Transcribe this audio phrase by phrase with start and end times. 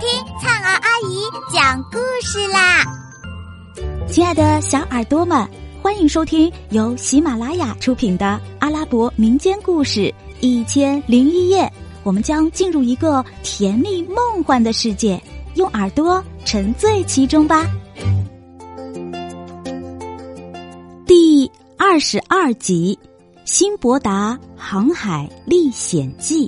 [0.00, 0.08] 听
[0.40, 2.84] 灿儿阿姨讲故事啦！
[4.08, 5.44] 亲爱的小耳朵们，
[5.82, 10.02] 欢迎收听由喜马拉雅出品的阿拉伯民间故事
[10.38, 11.64] 《一千零一夜》。
[12.04, 15.20] 我们将进入一个甜蜜梦幻的世界，
[15.56, 17.66] 用耳朵沉醉其中吧。
[21.06, 22.96] 第二十二集
[23.44, 26.46] 《辛伯达航海历险记》。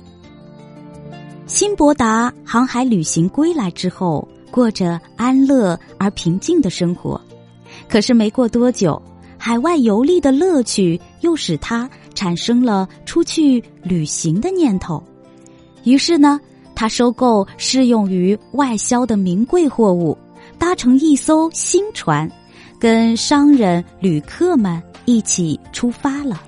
[1.51, 7.21] 辛伯达航海旅行归来之后，过着安乐而平静的生活。
[7.89, 9.03] 可是没过多久，
[9.37, 15.03] 海外游历的乐趣又使他产生了出去旅行的念头。
[15.83, 16.41] 于是呢，
[16.73, 20.17] 他收购适用于外销的名贵货物，
[20.57, 22.31] 搭乘一艘新船，
[22.79, 26.41] 跟商人、旅客们一起出发了。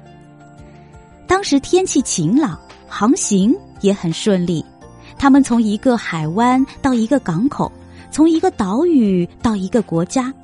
[1.26, 4.64] 当时天气晴朗，航行也很顺利。
[5.22, 7.70] 他们从一个海湾到一个港口，
[8.10, 10.34] 从一个岛屿到一个国家，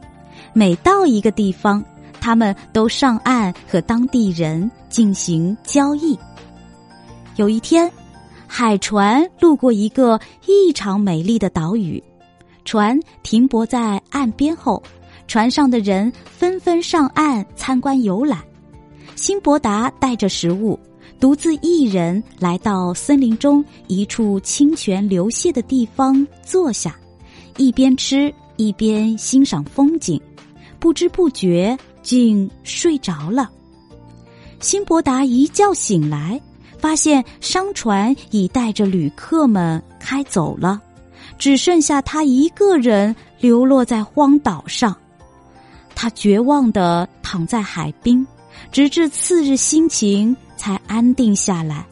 [0.52, 1.84] 每到一个地方，
[2.20, 6.16] 他们都上岸和当地人进行交易。
[7.34, 7.90] 有一天，
[8.46, 12.00] 海船路过一个异常美丽的岛屿，
[12.64, 14.80] 船停泊在岸边后，
[15.26, 18.38] 船上的人纷纷上岸参观游览。
[19.16, 20.78] 辛伯达带着食物。
[21.20, 26.96] 独自一人来到森林中一处清泉流泻的地方坐下，
[27.56, 30.20] 一边吃一边欣赏风景，
[30.78, 33.50] 不知不觉竟睡着了。
[34.60, 36.40] 辛伯达一觉醒来，
[36.78, 40.80] 发现商船已带着旅客们开走了，
[41.36, 44.96] 只剩下他一个人流落在荒岛上。
[45.96, 48.24] 他绝望的躺在海滨，
[48.70, 50.36] 直至次日心情。
[50.58, 51.86] 才安定下来。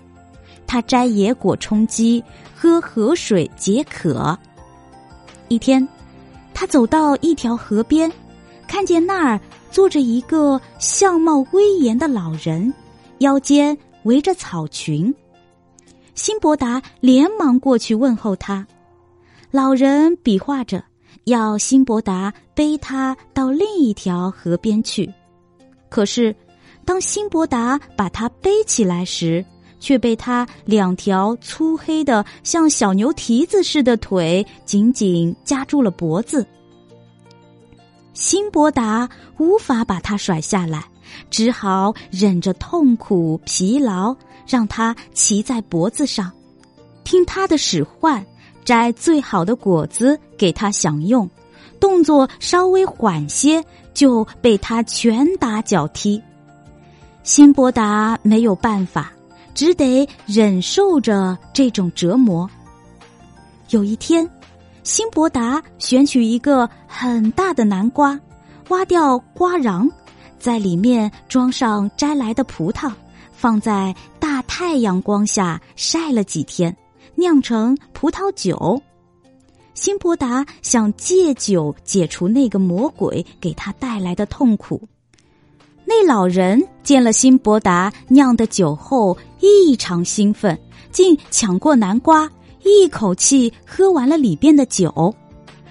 [0.66, 2.22] 他摘野果充饥，
[2.54, 4.36] 喝河水解渴。
[5.46, 5.88] 一天，
[6.52, 8.12] 他走到一条河边，
[8.66, 12.74] 看见那儿坐着一个相貌威严的老人，
[13.18, 15.14] 腰间围着草裙。
[16.16, 18.66] 辛伯达连忙过去问候他。
[19.52, 20.82] 老人比划着
[21.24, 25.08] 要辛伯达背他到另一条河边去，
[25.88, 26.34] 可是。
[26.86, 29.44] 当辛伯达把他背起来时，
[29.78, 36.46] 却被他两条粗黑的像小牛蹄子似的腿紧紧夹住了脖子。
[38.14, 40.84] 辛伯达无法把他甩下来，
[41.28, 46.32] 只好忍着痛苦疲劳，让他骑在脖子上，
[47.04, 48.24] 听他的使唤，
[48.64, 51.28] 摘最好的果子给他享用。
[51.78, 56.22] 动作稍微缓些，就被他拳打脚踢。
[57.26, 59.12] 辛伯达没有办法，
[59.52, 62.48] 只得忍受着这种折磨。
[63.70, 64.30] 有一天，
[64.84, 68.16] 辛伯达选取一个很大的南瓜，
[68.68, 69.90] 挖掉瓜瓤，
[70.38, 72.92] 在里面装上摘来的葡萄，
[73.32, 76.74] 放在大太阳光下晒了几天，
[77.16, 78.80] 酿成葡萄酒。
[79.74, 84.80] 辛伯达想借酒解除那个魔鬼给他带来的痛苦。
[85.88, 90.58] 那老人见了辛伯达酿的酒后，异常兴奋，
[90.90, 92.28] 竟抢过南瓜，
[92.64, 95.14] 一口气喝完了里边的酒。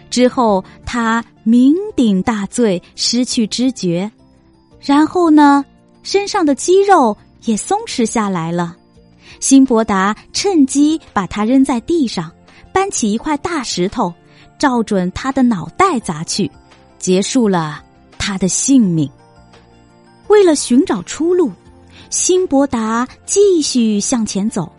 [0.09, 4.09] 之后，他酩酊大醉，失去知觉。
[4.79, 5.65] 然后呢，
[6.01, 8.75] 身上的肌肉也松弛下来了。
[9.41, 12.31] 辛伯达趁机把他扔在地上，
[12.71, 14.13] 搬起一块大石头，
[14.57, 16.49] 照准他的脑袋砸去，
[16.97, 17.83] 结束了
[18.17, 19.09] 他的性命。
[20.27, 21.51] 为了寻找出路，
[22.09, 24.71] 辛伯达继续向前走。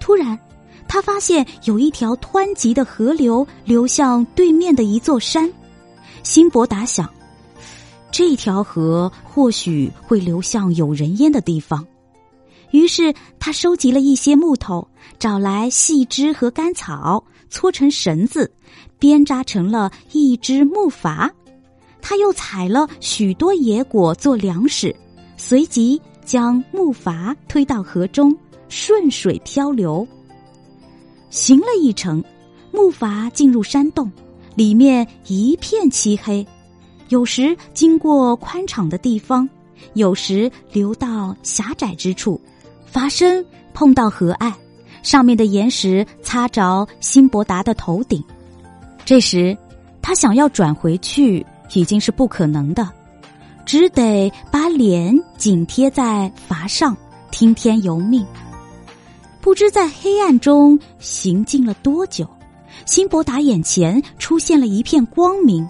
[0.00, 0.38] 突然，
[0.86, 5.52] 他发现有一条湍急的河流流向对面的一座山。
[6.22, 7.08] 辛伯达想，
[8.10, 11.84] 这条河或许会流向有人烟的地方。
[12.72, 14.86] 于是，他收集了一些木头，
[15.18, 18.52] 找来细枝和干草，搓成绳子，
[18.98, 21.30] 编扎成了一只木筏。
[22.08, 24.94] 他又采了许多野果做粮食，
[25.36, 28.32] 随即将木筏推到河中，
[28.68, 30.06] 顺水漂流。
[31.30, 32.22] 行了一程，
[32.70, 34.08] 木筏进入山洞，
[34.54, 36.46] 里面一片漆黑。
[37.08, 39.48] 有时经过宽敞的地方，
[39.94, 42.40] 有时流到狭窄之处。
[42.92, 43.44] 筏身
[43.74, 44.54] 碰到河岸，
[45.02, 48.22] 上面的岩石擦着辛伯达的头顶。
[49.04, 49.58] 这时，
[50.00, 51.44] 他想要转回去。
[51.72, 52.88] 已经是不可能的，
[53.64, 56.96] 只得把脸紧贴在筏上，
[57.30, 58.24] 听天由命。
[59.40, 62.28] 不知在黑暗中行进了多久，
[62.84, 65.66] 辛伯达眼前出现了一片光明，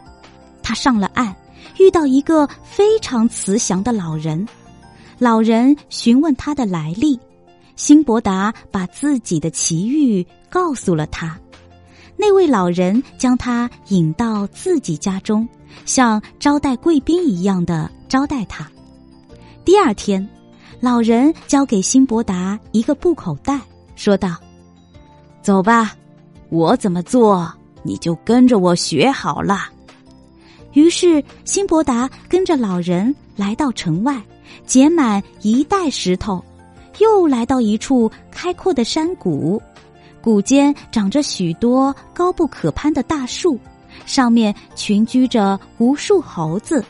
[0.62, 1.34] 他上了岸，
[1.78, 4.46] 遇到一个非常慈祥的老人。
[5.18, 7.18] 老人询问他的来历，
[7.74, 11.38] 辛伯达把自己的奇遇告诉了他。
[12.16, 15.48] 那位老人将他引到自己家中，
[15.84, 18.68] 像招待贵宾一样的招待他。
[19.64, 20.26] 第二天，
[20.80, 23.60] 老人交给辛伯达一个布口袋，
[23.94, 24.36] 说道
[25.42, 25.94] ：“走吧。”
[26.48, 27.52] 我怎么做，
[27.82, 29.68] 你就跟着我学好了。
[30.74, 34.22] 于是，辛伯达跟着老人来到城外，
[34.64, 36.42] 捡满一袋石头，
[37.00, 39.60] 又来到一处开阔的山谷，
[40.26, 43.56] 谷间长着许多高不可攀的大树，
[44.06, 46.84] 上面群居着无数猴子。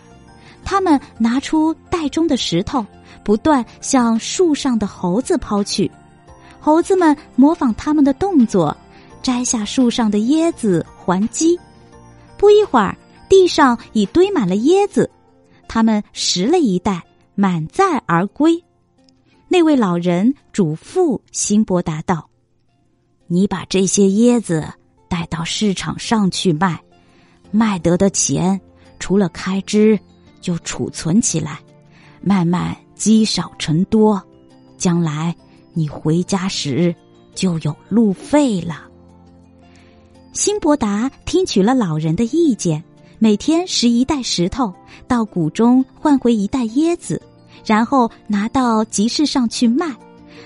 [0.65, 2.83] 他们拿出袋中的石头，
[3.23, 5.91] 不断向树上的猴子抛去，
[6.59, 8.75] 猴子们模仿他们的动作。
[9.23, 11.61] 摘下树上的椰子还击，
[12.39, 12.97] 不一会儿，
[13.29, 15.11] 地上已堆满了椰子，
[15.69, 17.05] 他们拾了一袋，
[17.35, 18.65] 满载而归。
[19.47, 22.31] 那位老人嘱咐辛伯达道
[23.28, 24.67] ：“你把这些椰子
[25.08, 26.81] 带到市场上去卖，
[27.50, 28.61] 卖得的钱，
[28.99, 29.99] 除了开支，
[30.40, 31.58] 就储存起来，
[32.20, 34.23] 慢慢积少成多，
[34.78, 35.34] 将来
[35.73, 36.94] 你回家时
[37.34, 38.84] 就有路费了。”
[40.32, 42.84] 辛伯达听取了老人的意见，
[43.19, 44.72] 每天拾一袋石头
[45.08, 47.20] 到谷中换回一袋椰子，
[47.64, 49.96] 然后拿到集市上去卖，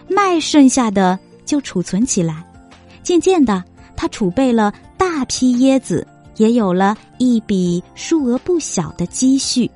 [0.09, 2.47] 卖剩下的就储存起来。
[3.03, 3.63] 渐渐的，
[3.97, 6.07] 他储备了大批椰子，
[6.37, 9.71] 也有了一笔数额不小的积蓄。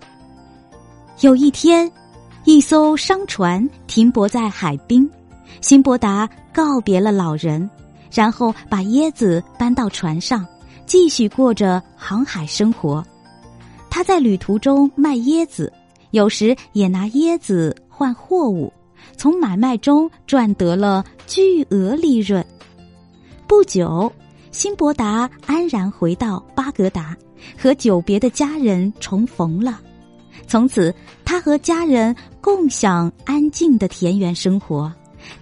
[1.21, 1.91] 有一天，
[2.45, 5.09] 一艘商船停泊在海滨，
[5.61, 7.69] 辛伯达告别了老人。
[8.13, 10.47] 然后把椰子搬到船上，
[10.87, 13.05] 继续过着航海生活。
[13.91, 15.73] 他在旅途中卖椰子，
[16.13, 18.73] 有时也拿椰子换货物，
[19.17, 22.47] 从买卖中赚得了巨额利润。
[23.47, 24.13] 不久，
[24.53, 27.17] 辛伯达安然回到巴格达，
[27.57, 29.81] 和久别的家人重逢了。
[30.47, 30.95] 从此，
[31.25, 34.93] 他和家人共享安静的田园生活，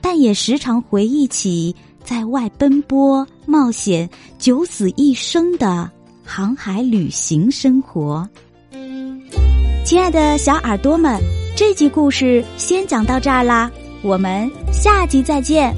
[0.01, 1.75] 但也时常回忆起。
[2.05, 5.89] 在外奔波冒险、九死一生的
[6.25, 8.29] 航海旅行生活。
[9.85, 11.23] 亲爱的小耳朵们，
[11.57, 13.71] 这集故事先讲到这儿啦，
[14.03, 15.73] 我们下集再见。